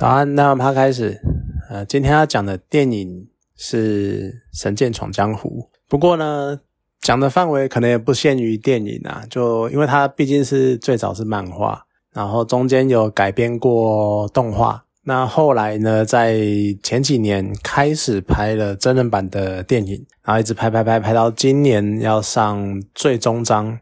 [0.00, 1.20] 早安，那我们开始。
[1.68, 6.58] 呃，今天要讲的电影是《神剑闯江湖》，不过呢，
[7.02, 11.84] 讲的范围可能也不限于电影啊，就因为它毕竟是最早是漫画，
[12.14, 16.40] 然后中间有改编过动画，那后来呢，在
[16.82, 23.78] 前几年开始拍了真人版的电影，然后一直拍拍拍拍到今年要上最终章，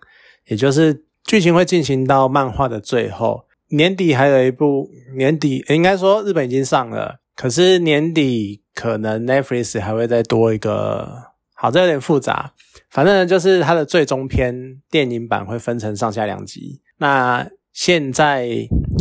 [0.48, 3.44] 也就是剧情会进行到漫画的最后。
[3.70, 11.06] 年底还有一部，年底应该说日本已经上了，可是年底可能 Netflix 还会再多一个，
[11.54, 12.52] 好，这有点复杂。
[12.90, 16.80] 反正就是它的最终篇电影版会分成上下两集。
[16.96, 18.48] 那现在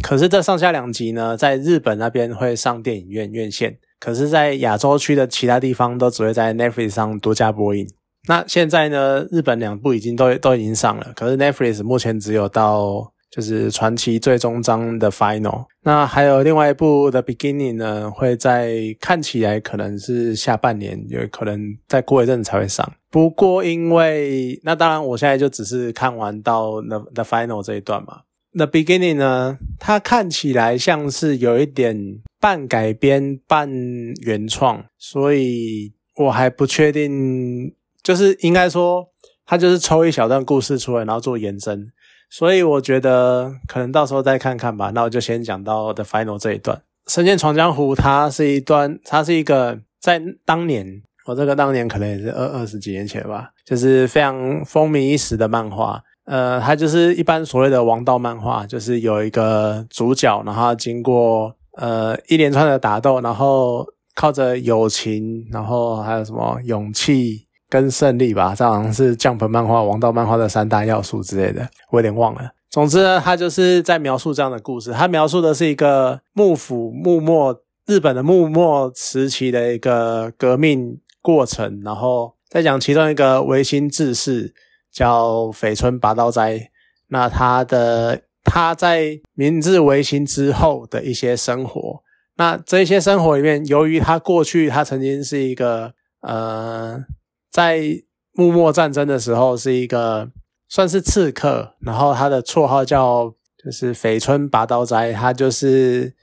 [0.03, 7.87] 可是这上下两集呢，在日本那边会上电影院院线，可是在亚洲区的其他地方都只会在 Netflix 上独家播映。
[8.27, 13.13] 那现在呢，日本两部已经都都已经上了，可是 Netflix 目前只有到。
[13.29, 22.89] 就是传奇最终章的 final，那还有另外一部的 beginning 呢，会在看起来可能是下半年，有可能再过一阵才会上。
[23.09, 28.21] 不过因为那当然我现在就只是看完到 the the final 这一段嘛。
[28.53, 33.69] the beginning 呢，它看起来像是有一点半改编半
[34.21, 39.09] 原创，所以我还不确定，就是应该说
[39.45, 41.91] 它就是抽一小段故事出来，然后做延伸。
[42.29, 44.91] 所以我觉得可能到时候再看看吧。
[44.93, 46.77] 那我就先讲到的 final 这一段，
[47.13, 56.01] 《神剑闯江湖》它是一段，它是一个在当年，我这个当年可能也是二二十几年前吧，就是非常风靡一时的漫画。
[56.25, 67.46] 呃，它就是一般所谓的王道漫画，就是有一个主角，然后经过呃一连串的打斗，然后靠着友情，然后还有什么勇气。
[67.69, 72.51] 跟胜利吧，这好像是降本漫画、王道漫画的三大要素之类的，我有点忘了。
[72.69, 74.91] 总之呢，他就是在描述这样的故事。
[74.91, 84.53] 他描述的是一个幕府幕末日本的幕末时期的一个革命过程，然后再讲其中一个维新志士
[84.91, 86.69] 叫绯村拔刀斋。
[87.07, 92.01] 那他的他在明治维新之后的一些生活，
[92.35, 97.03] 那这些生活里面，由于他过去他曾经是一个呃。
[97.57, 97.81] 在
[98.33, 100.29] 幕末战争的时候，是一个
[100.69, 106.13] 算是刺客，然后他的绰号叫就是绯村拔刀斋，他就是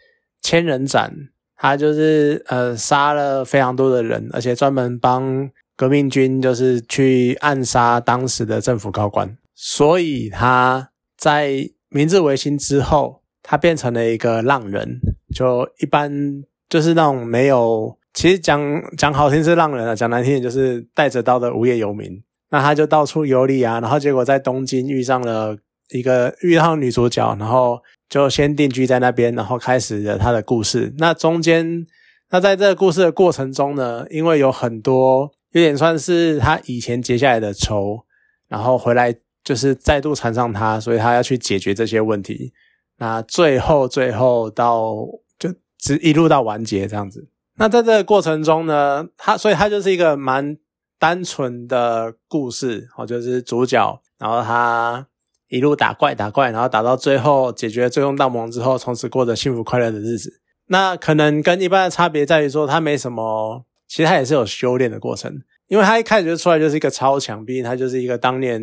[0.40, 1.12] 千人斩，
[1.56, 15.00] 他就是呃杀了非常多的人，而且专门帮革命军就是去暗杀当时的政府高官，所以他在明治维新之后，他变成了一个浪人，
[15.34, 17.98] 就一般就是那种没有。
[18.14, 22.22] 其实讲讲好听是浪人啊，讲难听点就是带着刀的无业游民。
[22.50, 25.56] 那他就到处游历啊，然后结果在东京遇上了
[25.90, 30.94] 一个遇到女主角，然后就先定居在那边，然后开始了他的故事。
[30.98, 31.84] 那中间，
[32.30, 38.04] 那在这个故事的过程中呢，因为有很多有点算是他以前结下来的仇，
[38.46, 42.52] 然后回来就是再度缠上他，所以他要去解决这些问题。
[42.98, 44.94] 那最后最后到
[45.36, 47.26] 就只一路到完结这样子。
[47.56, 50.56] 那在这个过程中呢，他所以他就是一个蛮
[50.98, 55.06] 单纯的故事，哦，就是主角，然后他
[55.48, 60.40] 一路打怪打怪，然后打到最后解决最终大魔王之后，从此过着幸福快乐的日子。
[60.66, 65.32] 那可能跟一般的差别在于说，他没什么，其实他也是有修炼的过程，
[65.68, 68.60] 因为他一开始就出来就是一个超强，毕竟他就是一个当年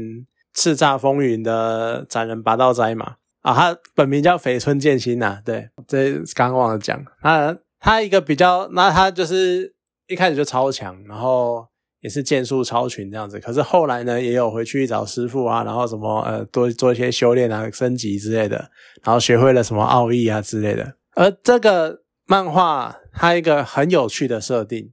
[0.53, 3.15] 叱咤风云的斩人拔刀斋嘛。
[3.41, 7.57] 啊，他本名叫绯村剑心呐，对，这刚刚忘了讲他。
[7.81, 9.73] 他一个比较，那他就是
[10.07, 11.67] 一开始就超强，然后
[12.01, 13.39] 也是剑术超群这样子。
[13.39, 18.69] 可是后来呢，也有回去找师傅啊，然后什么呃，多做一些修炼啊、升级之类的，
[19.03, 20.93] 然后学会了什么奥义啊之类的。
[21.15, 24.91] 而这个漫画它一个很有趣的设定，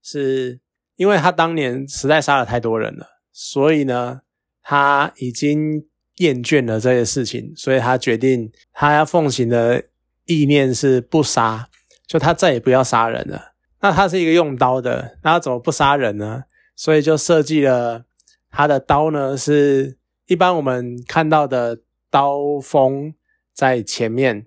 [0.00, 0.60] 是
[0.94, 4.20] 因为他当年实在杀了太多人了，所以呢，
[4.62, 5.84] 他已经
[6.18, 9.84] 厌倦了这些事情，所以他决定他要奉行的
[10.26, 11.68] 意念是不杀。
[12.08, 13.52] 就他再也不要杀人了。
[13.82, 16.44] 那他是一个用刀的，那他怎么不杀人呢？
[16.74, 18.04] 所以就设计了
[18.50, 21.78] 他的刀呢，是一般我们看到的
[22.10, 23.14] 刀锋
[23.52, 24.42] 在前面，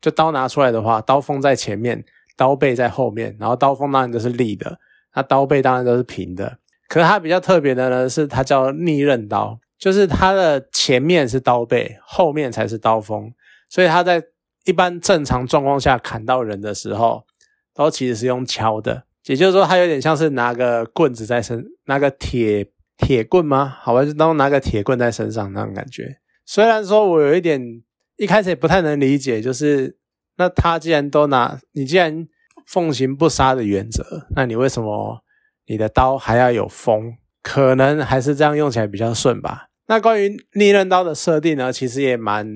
[0.00, 2.04] 就刀拿出来的话，刀锋在前面，
[2.36, 4.78] 刀背在后面，然后刀锋当然都是立的，
[5.14, 6.58] 那刀背当然都是平的。
[6.88, 13.32] 可是它比较特别的呢，是它叫逆刃刀，就是它的前面是刀背，后面才是刀锋，
[13.70, 14.22] 所以它在。
[14.68, 17.24] 一般正常状况下砍到人的时候，
[17.74, 23.78] 都其实是用敲的，也就是说，它有点像是拿个棍子在身，拿个铁铁棍吗？
[23.80, 26.18] 好吧，就当拿个铁棍在身上那种感觉。
[26.44, 27.82] 虽然说我有一点
[28.18, 29.96] 一开始也不太能理解，就是
[30.36, 32.28] 那他既然都拿，你既然
[32.66, 35.24] 奉行不杀的原则，那你为什么
[35.66, 37.14] 你的刀还要有锋？
[37.42, 39.68] 可能还是这样用起来比较顺吧。
[39.86, 42.46] 那关于逆刃刀的设定呢，其实也蛮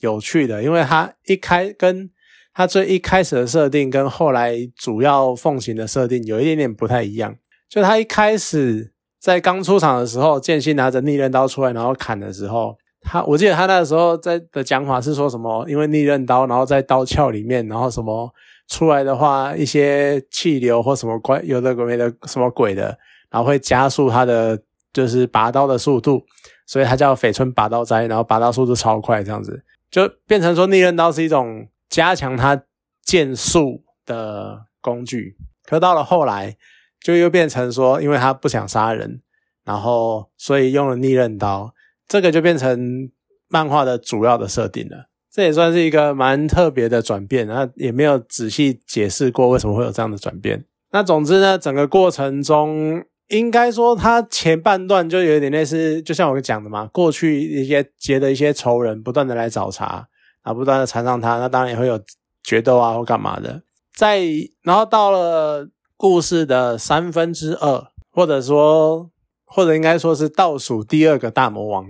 [0.00, 2.10] 有趣的，因为它一开跟
[2.54, 7.36] 它最一开始的设定跟后来主要奉行的设定有一点点不太一样。
[7.68, 15.64] 就他一开始在刚出场的时候，剑心拿着逆刃刀出来，然后砍的时候，他我记得他那时候在的讲法是说什么？
[15.68, 18.32] 因为逆刃刀，然后在刀鞘里面，然后什么
[18.68, 22.98] 出来的话，一些气流或什么怪有的没的什么鬼的。
[23.30, 24.58] 然后会加速它的
[24.90, 26.24] 就是拔刀的速度，
[26.66, 32.62] 所以它叫绯村拔刀斋，然后拔刀速度超快，这样子就变成说逆刃刀是一种加强它
[33.02, 35.36] 剑术的工具。
[35.64, 36.56] 可到了后来，
[37.00, 39.20] 就又变成说，因为他不想杀人，
[39.64, 41.74] 然后所以用了逆刃刀，
[42.06, 43.10] 这个就变成
[43.48, 45.08] 漫画的主要的设定了。
[45.30, 50.64] 这也算是一个蛮特别的转变，那也没有仔细解释过为什么会有这样的转变。
[50.90, 53.04] 那总之呢，整个过程中。
[53.28, 60.08] 应该说，他前半段就有点类似，就像我讲的嘛，过去一些结的一些仇人不断的来找茬，
[60.42, 62.00] 啊，不断的缠上他，那当然也会有
[62.42, 63.62] 决斗啊或干嘛的。
[63.94, 64.22] 在
[64.62, 69.10] 然后到了故事的三分之二，或者说，
[69.44, 71.86] 或者应该说是倒数第二个大魔王，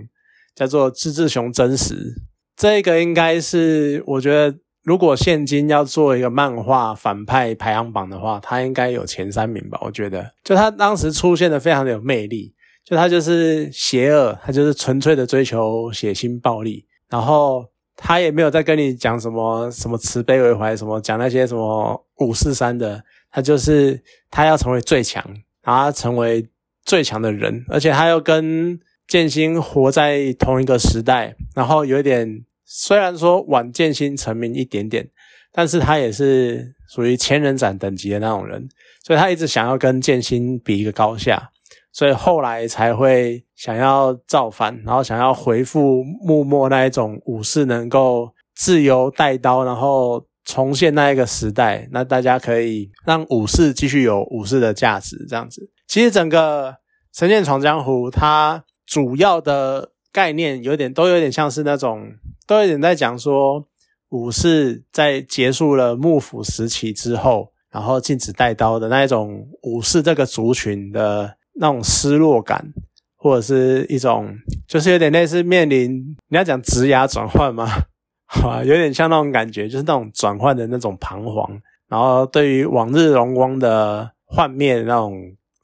[0.55, 2.21] 叫做志志雄真实，
[2.55, 4.57] 这个应该是我觉得。
[4.89, 9.79] 如果现今要做一个漫画反派排行榜的话，他应该有前三名吧？
[9.83, 17.63] 我觉得，就他当时出现的非常的有魅力，就他就是邪恶，他就是纯粹的追求血腥暴力，然后
[17.95, 24.01] 他也没有在跟你讲什么什么慈悲为怀，什么讲那些什么五四三的，他就是
[24.31, 25.23] 他要成为最强，
[25.61, 26.43] 然后成为
[26.83, 32.43] 最强的人，而且他又跟剑心活在同一个时代，然后有一点。
[32.71, 35.09] 虽然说晚剑心成名一点点，
[35.51, 38.69] 但是他也是属于千人斩等级的那种人，
[39.03, 41.49] 所以他一直想要跟剑心比一个高下，
[41.91, 55.67] 所以后来才会想要造反，然后想要回复幕末那一种武士能够自由带刀，然后重现那一个时代，那大家可以让武士继续有武士的价值，这样子。
[55.87, 56.71] 其实整个
[57.17, 62.11] 《神剑闯江湖》它主要的概念有点都有点像是那种。
[62.45, 63.63] 都有点在讲说，
[64.09, 72.73] 武士在结束了幕府时期之后，然后禁止带刀的那一种武士这个族群的那种失落感，
[73.15, 74.35] 或者是一种
[74.67, 77.67] 就是有点类似面临你要讲职涯转换吗？
[78.25, 85.13] 好啊，有点像那种感觉，就是那种转换的那种彷徨，然后对于往日荣光的幻灭那种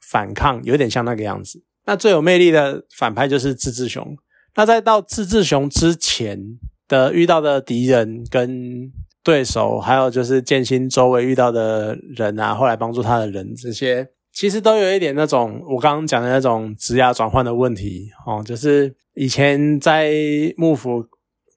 [0.00, 1.60] 反抗，有点像那个样子。
[1.84, 4.16] 那最有魅力的反派就是志志雄。
[4.56, 6.58] 那在到志志雄之前。
[6.88, 8.88] 的遇到的敌人跟
[9.24, 20.12] 对手，还有就是剑心周围遇到的人啊，后来帮助他的人，这些其实都有一点那种我刚刚讲的那种职涯转换的问题哦，就是以前在
[20.56, 21.04] 幕府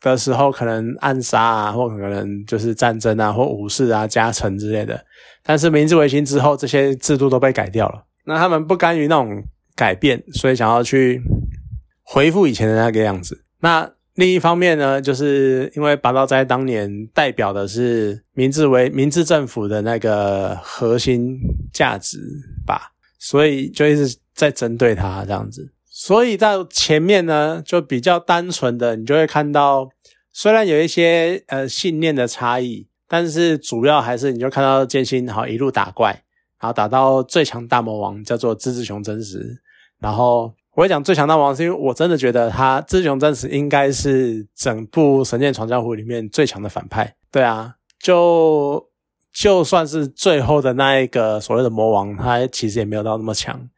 [0.01, 4.99] 的时候，可能暗杀啊，或可能就是战争啊，或武士啊加成之类的，
[5.43, 9.43] 但是明治维新之后，这些制度都被改掉了，那他们不甘于那种
[9.75, 11.21] 改变，所以想要去
[12.11, 13.91] 回复以前的那个样子，那。
[14.15, 21.39] 另一方面呢，就是因为拔刀斋当年代表的是明治为明治政府的那个核心
[21.71, 22.19] 价值
[22.67, 25.71] 吧，所以就一直在针对他这样子。
[25.85, 29.87] 所以在前面呢，就比较单纯的，你就会看到，
[30.33, 36.23] 虽然有一些呃信念的差异，但是主要还是你就看到剑心好一路打怪，
[36.59, 39.61] 然后打到最强大魔王叫做芝志雄真实，
[40.01, 40.53] 然后。
[40.79, 47.17] 我会讲最强大王，是因为我真的觉得他志雄真实应该是整部《神剑闯江湖》里面最强的反派。
[47.29, 48.89] 对啊，就
[49.33, 53.69] 就算是最后的那一个所谓的魔王，他其实也没有到那么强。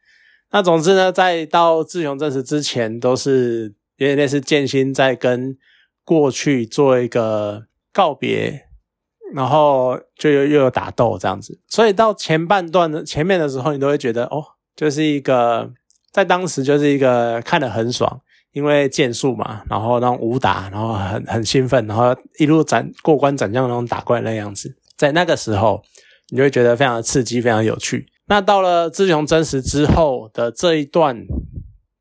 [0.52, 5.58] 那总之呢，在到志雄真实之前，都是有点类似剑心在跟
[6.04, 8.68] 过去做一个告别，
[9.34, 11.58] 然后就又又有打斗这样子。
[11.66, 14.44] 所以到前半段的前面的时候，你都会觉得哦，
[14.76, 15.72] 就是一个。
[16.12, 18.20] 在当时就是一个看得很爽，
[18.52, 25.82] 因为剑术嘛，然后那种武打，然后很很兴奋，然后一路斩过关斩将那种打怪那样子，在那个时候，
[26.28, 28.06] 你就会觉得非常的刺激，非常有趣。
[28.26, 31.26] 那到了志雄真实之后的这一段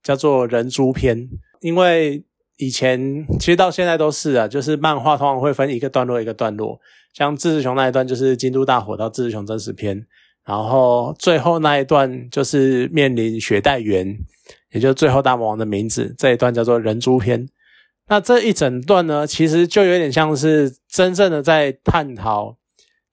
[0.04, 1.30] 叫做人猪篇，
[1.62, 2.24] 因为
[2.58, 6.80] 以前其实到现在都是啊，就是漫画通常会分一个段落一个段落，
[7.14, 10.06] 像志雄那一段就是京都大火到志雄真实篇。
[10.52, 14.06] 然后最后那一段就是面临雪代缘，
[14.74, 17.48] 也就是最后大魔王的名字这一段叫做人猪篇。
[18.10, 22.58] 那这一整段呢，其实就有点像是真正的在探讨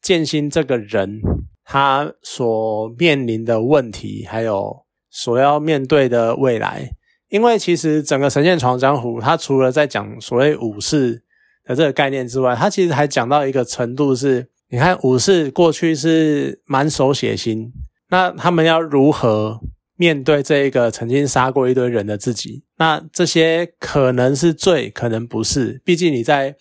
[0.02, 1.20] 剑心这个人
[1.64, 6.90] 他所面临的问题，还有所要面对的未来。
[7.28, 11.22] 因为其实整个《神剑闯江湖》，它除了在讲所谓武士
[11.62, 17.70] 的这个概念之外，它其实还讲到一个程度是，你看武士过去是满手血腥，
[18.10, 19.60] 那他们要如何？
[20.00, 25.82] 面对这一个曾经杀过一堆人的自己，那这些可能是罪，可能不是。
[25.84, 26.54] 毕竟你在，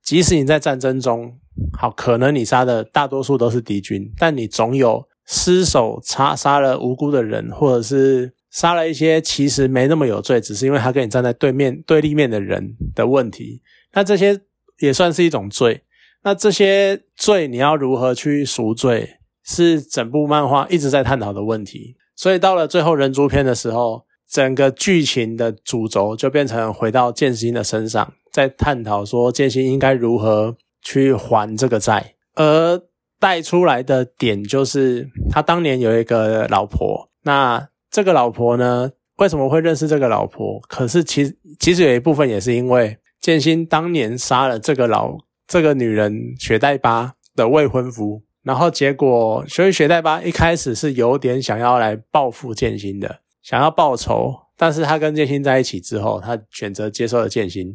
[0.00, 1.36] 即使你在战争中，
[1.76, 13.60] 好，可能你杀的大多数都是敌军，但你总有失手杀杀了无辜的人，或者是杀了一些其实没那么有罪，只是因为他跟你站在对面对立面的人的问题。
[13.94, 14.38] 那这些
[14.78, 15.82] 也算是一种罪。
[16.24, 21.96] 那这些罪你要如何去赎罪，是整部漫画一直在探讨的问题。
[22.16, 32.14] 所以到了最后人族篇的时候，整个剧情的主轴就变成回到剑心的身上，在探讨说剑心应该如何去还这个债。
[32.34, 32.80] 而
[33.20, 40.60] 带出来的点就是他当年有一个老婆，那这个老婆呢，为什么会认识这个老婆？
[40.68, 45.16] 可是其其实有一部分也是因为剑心当年杀了这个老
[45.46, 48.22] 这个女人雪代巴的未婚夫。
[48.42, 54.34] 然后结果，所以雪代巴一开始是有点想要来报复剑心的，想要报仇。
[54.56, 57.74] 但是他跟剑心在一起之后，他选择接受了剑心。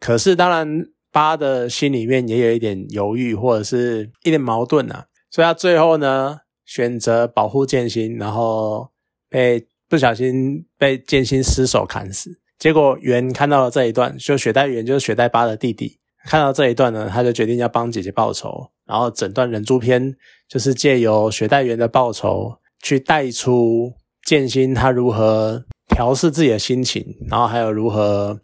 [0.00, 5.06] 可是当然，巴的心里面也有一点犹豫，或者是一点矛盾啊。
[5.30, 8.90] 所以他最后呢，选择保护剑心，然后
[9.28, 12.40] 被不小心被剑心失手砍死。
[12.58, 15.98] 结果元看到了这一段，就雪代元就是雪代巴的弟弟，
[16.30, 18.70] 看到这一段呢，他就决定要帮姐姐报仇。
[18.86, 20.14] 然后整段人猪篇
[20.48, 23.92] 就是借由雪代缘的报仇，去带出
[24.24, 28.38] 剑心他如何调试自己的心情，然后还有如何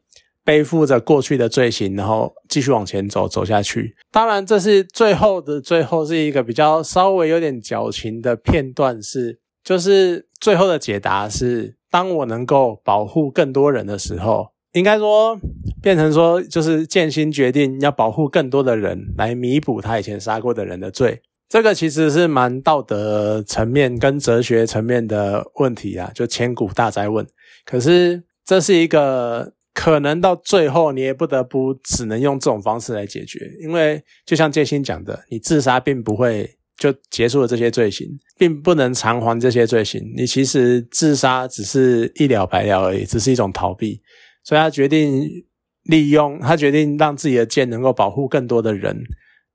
[0.45, 3.95] 背负着过去的罪行，然后继续往前走走下去。
[4.11, 14.49] 当然，这是最后的最后是一个比较稍微有点矫情的片段，是就是最后的解答是：当我能够保护更多人的时候。
[14.77, 15.41] 应该说，
[15.81, 21.19] 变成说，就是剑心决定要保护更多的人，来弥补他以前杀过的人的罪。
[21.49, 27.27] 这个其实是蛮道德层面跟哲学层面的问题啊，就千古大灾问。
[27.65, 38.07] 可是这是一个可能到最后你也不得不只能用这种方式来解决，因为就像剑心讲的，你自杀并不会就结束了这些罪行，
[38.37, 40.03] 并不能偿还这些罪行。
[40.15, 43.99] 你其实自杀只是一了百了而已，只是一种逃避。
[44.47, 45.45] 所以他决定
[45.83, 49.03] 利用，他决定让自己的剑能够保护更多的人，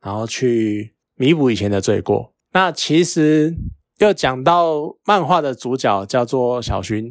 [0.01, 2.33] 然后去弥补以前的罪过。
[2.51, 3.55] 那其实
[3.99, 7.09] 又讲到漫画的主角叫做小薰，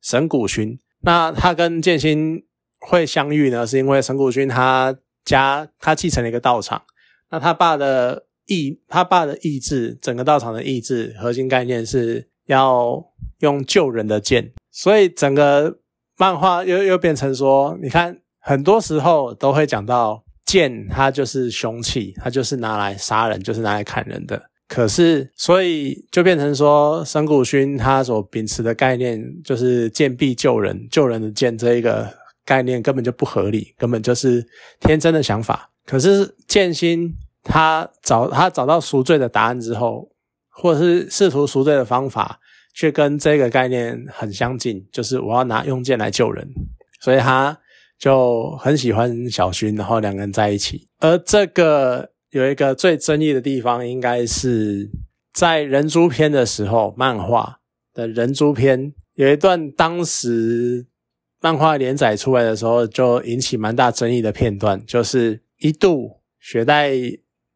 [0.00, 0.78] 神谷薰。
[1.02, 2.46] 那他跟剑心
[2.80, 4.96] 会相遇呢，是因为神谷薰他
[5.26, 6.84] 家他继承了一个道场，
[7.30, 13.04] 那他爸的意，他爸的意志，整个道场的意志核心概念是要
[13.40, 15.80] 用救人的剑，所以整个。
[16.16, 24.40] 漫画又又变成说，你看，很多时候都会讲到剑，它就是凶器，它就是拿来杀人，就是拿来砍人的。
[24.66, 32.08] 可是，所以就变成说，神谷薰他所秉持的概念，就是剑必救人，救人的剑这一个
[32.44, 34.46] 概念根本就不合理，根本就是
[34.80, 35.70] 天真的想法。
[35.84, 40.08] 可是剑心他找他找到赎罪的答案之后，
[40.48, 42.40] 或者是试图赎罪的方法。
[42.74, 46.46] 却跟这个概念很相近，就是我要拿用剑来救人，
[47.00, 47.56] 所以他
[47.98, 50.88] 就很喜欢小薰，然后两个人在一起。
[50.98, 54.90] 而这个有一个最争议的地方，应该是
[55.32, 57.60] 在人猪篇的时候，漫画
[57.94, 60.86] 的人猪篇有一段，当时
[61.40, 66.92] 漫画连载出来的时候就引起蛮大争议的片段，就是一度雪代。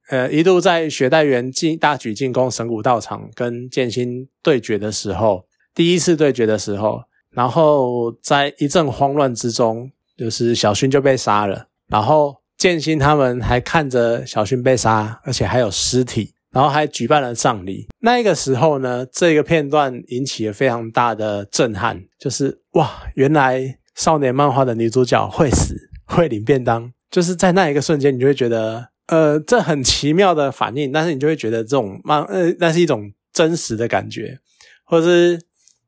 [0.09, 17.87] 呃，一度在雪代园进大举进攻神谷道场，跟剑心对决的时候，第一次对决的时候，然后在一阵慌乱之中，就是小薰就被杀了，然后剑心他们还看着小薰被杀，而且还有尸体，然后还举办了葬礼。
[18.01, 25.75] 那一个时候呢，这个片段引起了非常大的震撼，就是哇，原来少年漫画的女主角会死，
[26.07, 28.89] 会领便当，就是在那一个瞬间，你就会觉得。
[29.09, 34.39] 呃，这很奇妙的反应，但是你就会觉得这种慢，呃，那是一种真实的感觉，
[34.85, 35.41] 或者是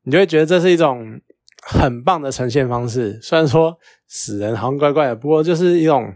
[0.02, 1.20] 你就会觉得这是一种
[1.62, 3.18] 很棒的呈现方式。
[3.22, 6.12] 虽然说死人好像怪怪的，不过就是一种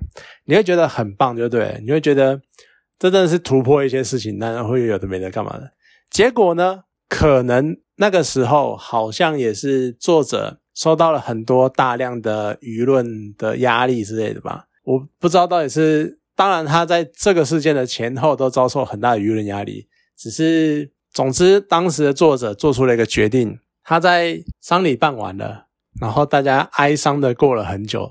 [0.46, 2.40] 你会觉得很棒，就对，你会觉得
[2.98, 5.70] 这真的是突破一些事情，当然会有的没的干嘛的。
[6.10, 14.68] 结果呢，可能那个时候好像也是作者受到了很多大量的舆论的压力之类的吧。
[14.84, 25.66] 我不知道到底是，当然他在这个事件的前后都遭受很大的舆论压力，只是总之当时的作者做出了一个决定，他在丧礼办完了，
[26.00, 28.10] 然后大家哀伤的过了很久。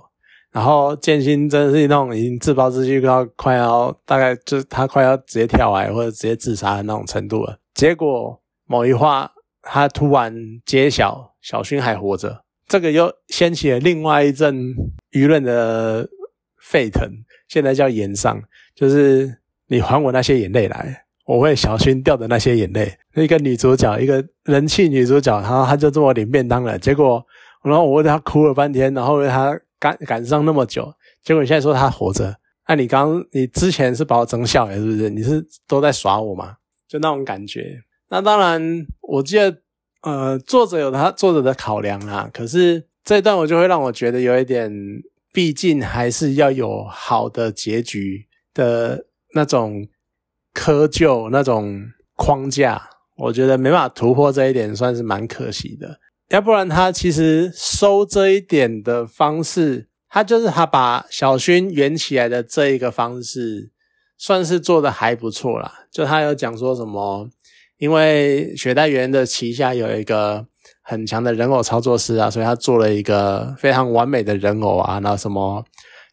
[0.51, 7.57] 然后剑心真的是那种已经自暴自弃到快要大概就是他快要直接跳崖或者直接自杀的那种程度了。
[7.73, 9.31] 结果某一话
[9.63, 14.75] 他突然揭晓小薰还活着，这个又掀起了另外一阵
[15.11, 16.07] 舆论的
[16.61, 17.09] 沸腾。
[17.53, 18.41] 现在叫言上，
[18.73, 22.91] 就是你还我那些眼泪来，我会小心掉的那些眼泪。
[23.15, 26.79] 一个女主角，一个人气女主角，然后她就这么领便当了。
[26.79, 27.23] 结果
[27.63, 29.55] 然后我为她哭了半天，然后为她。
[29.83, 30.93] 赶赶上那么久，
[31.25, 32.33] 结果你现在说她活着，
[32.69, 35.09] 那你刚你之前是把我整笑了是不是？
[35.09, 36.55] 你是都在耍我吗？
[36.87, 37.81] 就那种感觉。
[38.07, 38.61] 那当然，
[39.01, 39.57] 我记得
[40.03, 42.29] 呃，作者有他作者的考量啊。
[42.33, 44.71] 可是这一段我就会让我觉得有一点，
[45.33, 49.87] 毕竟还是要有好的结局的那种
[50.53, 51.81] 窠臼、那种
[52.15, 55.99] 框架，我觉得没办法突破这一点，算是蛮可惜的。
[56.29, 63.71] 要不然他其实收这一点的方式，他就是他把小薰圆起来的这一个方式，
[64.17, 65.85] 算是做的还不错啦。
[65.91, 67.27] 就他有讲说什么，
[67.77, 70.47] 因为雪代缘的旗下有一个
[70.83, 75.63] 很强的人偶操作师啊，所以他做了一个非常完美的人偶啊，然后什么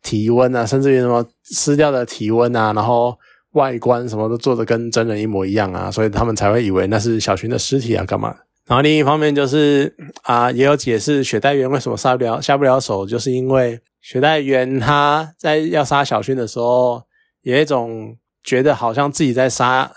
[0.03, 3.15] 体温啊，甚至于什么撕掉的体温啊，然后
[3.53, 8.35] 外观什么都做的跟真人一模一样啊，所以他们才会以为那是小薰的尸体啊，干嘛？
[8.67, 17.03] 然后另一方面就是啊，也有解释雪代缘为什么杀不了下不了手，就是因为雪代缘他在要杀小薰的时候，
[17.43, 19.91] 有一种觉得好像自己在杀，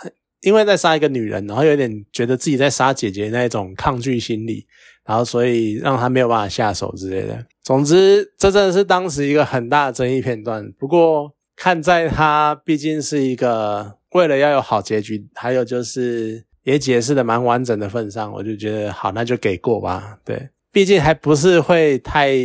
[0.44, 4.66] 因为在杀一个女人，然后有点觉得自己在杀姐姐那一种抗拒心理，
[5.06, 7.46] 然后所以让他没有办法下手之类的。
[7.64, 10.72] 总之，这真的是当时一个很大的争议片段。
[10.74, 16.46] 不过看在他毕竟是一个为了要有好结局，还有就是。
[16.64, 20.18] 也解释的蛮完整的份上，我就觉得好，那就给过吧。
[20.24, 22.38] 对，毕竟还不是会太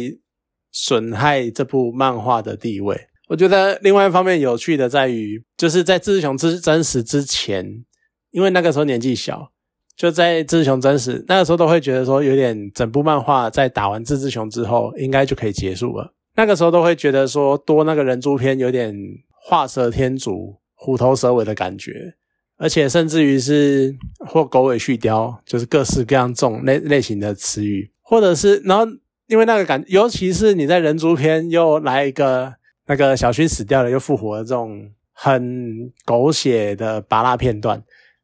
[0.72, 3.00] 损害这部漫画的地位。
[3.28, 7.84] 我觉得另外一方面有趣的在于，就是在《志雄之真实》之前，
[8.30, 9.50] 因为那个时候年纪小，
[9.96, 16.12] 就在《志雄真实》那个时候都会觉得说，有点整部漫画在打完志志雄之后，应该就可以结束了。
[16.36, 18.94] 那个时候都会觉得说，多那个人猪篇有点
[19.30, 22.14] 画蛇添足、虎头蛇尾的感觉。
[22.60, 28.84] 而且甚至于是或狗尾续貂，就是各式各样这种类类型的词语，或者是然后
[29.28, 32.52] 因为那个感，尤其是你在人族篇又来一个
[32.88, 37.80] 那个小薰死掉了又复活的这种很狗血的拔拉片段，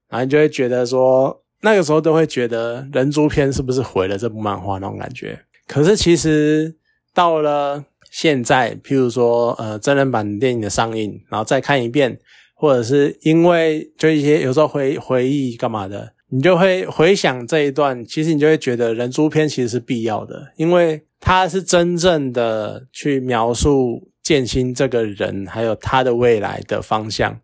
[0.08, 5.40] 然后你就会觉得说那个时候都会觉得人族篇是不是毁了这部漫画那种感觉。
[5.66, 6.74] 可是其实
[7.12, 12.18] 到了现在，譬如说呃真人版电影的上映，然后再看一遍。
[12.56, 27.38] 或者是因为就一些有时候回回忆干嘛的，你就会回想这一段，其实你就会觉得人猪篇其实是必要的，因为他是真正的去描述剑心这个人，还有他的未来的方向，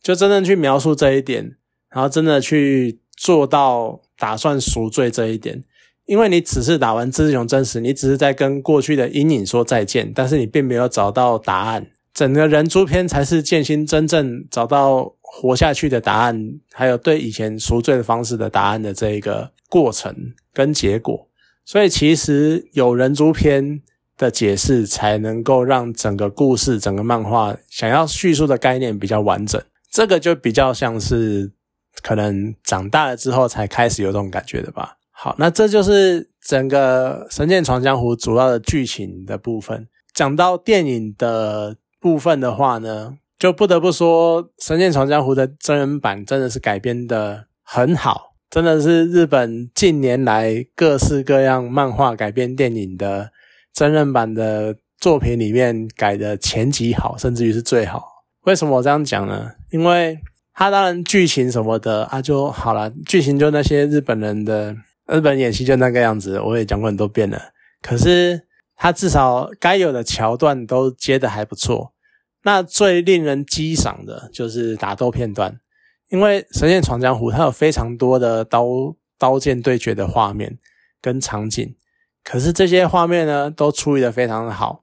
[0.00, 1.56] 就真正去描述这一点，
[1.92, 5.62] 然后真的去做到打算赎罪这一点，
[6.06, 11.86] 因为你只是打完志雄真实，你只是在跟过去的阴影说再见，但是你并没有找到答案。
[12.14, 20.14] 整个人猪篇才是剑心真正找到活下去的答案，还有对以前赎罪的方式的答案的这一个过程
[20.52, 21.28] 跟结果。
[21.64, 23.80] 所以其实有人猪篇
[24.18, 29.60] 的解释，才能够让整个故事、整个漫画想要叙述的概念比较完整。
[29.90, 31.52] 这个就比较像是
[32.00, 34.96] 可能长大了之后才开始有这种感觉的吧。
[35.10, 39.88] 好，那这就是整个《神剑闯江湖》主要的剧情的部分。
[40.14, 41.76] 讲到电影的。
[42.02, 53.30] 部分的话呢，就不得不说《神剑闯江湖》的真人版真的是改编的很好，真的是日本近年来各式各样漫画改编电影的
[53.72, 58.04] 真人版的作品里面改的前几好，甚至于是最好。
[58.40, 59.52] 为什么我这样讲呢？
[59.70, 60.18] 因为
[60.54, 67.40] 它当然剧情什么的啊就好了，剧情就那些日本人的日本演戏就那个样子，我也讲过很多遍了。
[67.80, 71.92] 可是它至少该有的桥段都接的还不错。
[72.44, 75.60] 那最令人激赏的就是打斗片段，
[76.10, 78.66] 因为《神剑闯江湖》它有非常多的刀
[79.16, 80.58] 刀剑对决的画面
[81.00, 81.74] 跟场景，
[82.24, 84.82] 可是这些画面呢都处理的非常的好，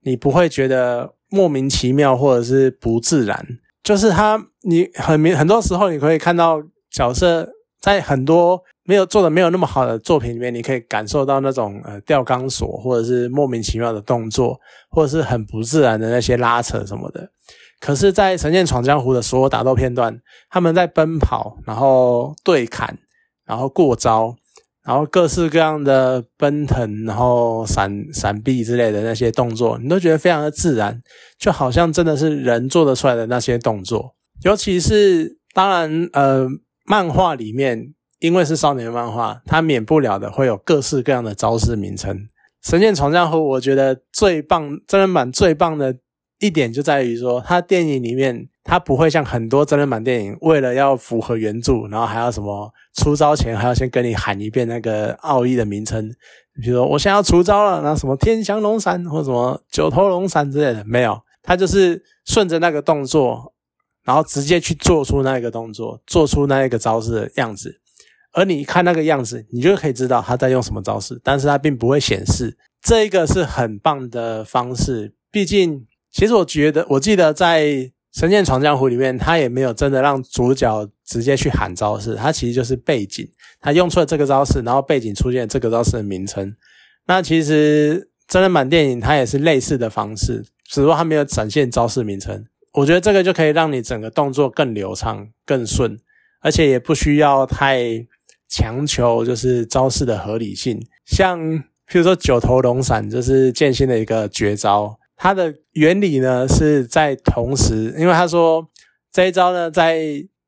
[0.00, 3.46] 你不会觉得莫名其妙或者是不自然，
[3.86, 7.48] 就是他你很明很多时候你可以看到角色
[7.80, 14.58] 在很多没有做的没有那么好的作品里面，你可以感受到那种呃吊钢索，或者是莫名其妙的动作，
[14.90, 17.30] 或者是很不自然的那些拉扯什么的。
[17.78, 20.20] 可是，在《神剑闯江湖》的所有打斗片段，
[20.50, 22.98] 他们在奔跑，然后对砍，
[23.44, 24.34] 然后过招，
[24.86, 31.00] 然后各式各样的奔腾，然后闪闪避之类的那些动作，你都觉得非常的自然，
[31.38, 34.14] 就好像真的是人做得出来的那些动作。
[34.42, 36.46] 尤其是，当然，呃，
[36.84, 37.92] 漫画里面。
[38.18, 42.16] 因为是少年漫画，它免不了的会有各式各样的招式名称。
[42.62, 45.94] 《神剑闯江湖》我觉得最棒真人版最棒的
[46.38, 56.08] 一点就在于说，他电影里面他不会像很多真人版电影，为了要符合原著，然后还要什么出招前还要先跟你喊一遍那个奥义的名称，
[56.62, 63.54] 比如说我现在要出招了，那什么天翔龙闪或什么九头龙闪之类的，没有，他就是顺着那个动作，
[64.04, 67.80] 然后直接去做出那个动作，做出那一个招式的样子。
[68.32, 72.58] 而你看那个样子，你就可以知道他在用什么招式，但是他并不会显示。
[72.82, 75.14] 这一个是很棒的方式。
[75.32, 77.64] 毕竟，其实我觉得，我记得在
[78.14, 83.28] 《神剑闯江湖》里面，他也没有真的让主角直接去喊招式，他其实就是背景，
[83.60, 86.56] 他用出了这个招式，然后背景出现这个招式的名称。
[87.06, 92.46] 那其实真人版电影它也是类似的方式，只不过它没有展现招式名称。
[92.72, 95.98] 我觉得这个就可以让你整个动作更流畅、更顺，
[96.40, 98.06] 而且也不需要太。
[98.48, 104.96] 强求就是招式的合理性，像譬如说九头龙闪，就是剑心的一个绝招。
[105.16, 108.66] 它的原理呢是在同时，因为他说
[109.12, 109.98] 这一招呢在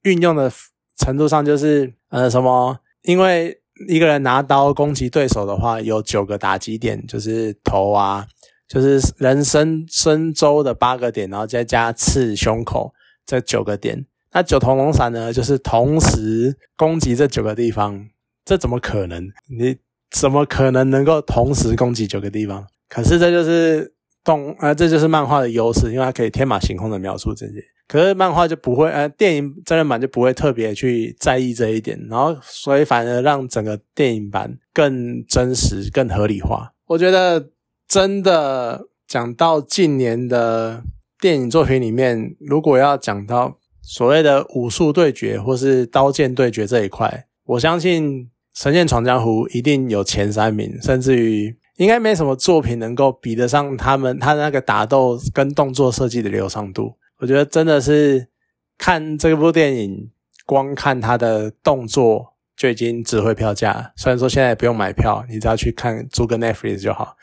[0.02, 0.50] 运用的
[0.96, 8.26] 程度上就是呃什么，因为一个人拿刀攻击对手的话，有九个打击点，就是头啊，
[8.66, 12.94] 就是人身身周的八个点，然后再加刺胸口
[13.26, 14.06] 这九个点。
[14.32, 18.08] 那九头龙闪呢，就是同时攻击这九个地方，
[18.44, 19.30] 这怎么可能？
[19.58, 19.76] 你
[20.10, 22.66] 怎么可能能够同时攻击九个地方？
[22.88, 23.92] 可是这就是
[24.24, 27.54] 动，呃，这就是漫画的优势，因为它可以天马行空的描述这些。
[27.86, 36.72] 可是漫画就不会，呃，电影真人版就不会特别去在意这一点，然后所以反而让整个电影版更真实、更合理化。
[36.86, 37.50] 我觉得
[37.86, 40.82] 真的讲到近年的
[41.20, 43.58] 电影作品里面，如果要讲到。
[43.90, 56.92] 所谓的武术对决或是刀剑对决这一块，我相信《神剑闯江湖》一定有前三名，甚至于应该没什么作品能够比得上他们他那个打斗跟动作设计的流畅度。
[57.18, 58.28] 我觉得真的是
[58.76, 60.10] 看这部电影，
[60.44, 63.92] 光看他的动作就已经值回票价。
[63.96, 67.16] 虽然说现在不用买票，你只要去看租个 Netflix 就好，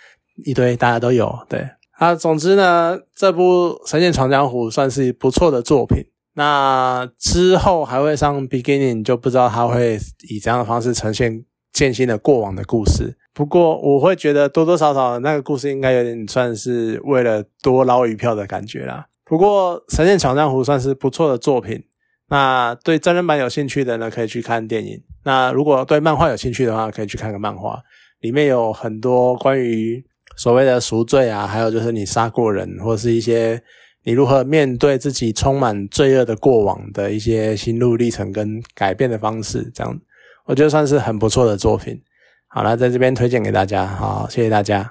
[0.45, 1.37] 一堆大家都有。
[1.49, 6.05] 对啊，总之呢，这部《神剑闯江湖》算是不错的作品。
[6.35, 13.17] 那之后还会上 beginning，就不知道他会以怎样的方式呈现剑心的过往的故事。
[13.35, 19.05] 不过我会觉得多多少少那个故事应该有点算是为了多捞一票的感觉啦。
[19.25, 21.83] 不过《神剑闯江湖》算是不错的作品。
[22.29, 25.03] 那对真人版有兴趣的呢，可以去看电影。
[25.25, 27.83] 那如果对漫画有兴趣的话，可以去看个漫画，
[28.21, 30.03] 里面有很多关于
[30.37, 33.61] 所谓的赎罪啊，还有就是你杀过人或是一些。
[34.07, 39.71] 你如何面对自己充满罪恶的过往的一些心路历程跟改变的方式？
[39.73, 39.99] 这样，
[40.45, 41.99] 我觉得算是很不错的作品。
[42.55, 44.89] 好了，在这边推荐给大家，好，谢谢大家。